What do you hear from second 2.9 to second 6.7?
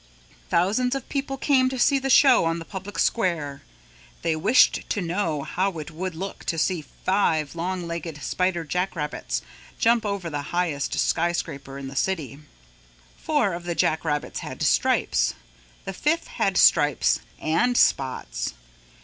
square. They wished to know how it would look to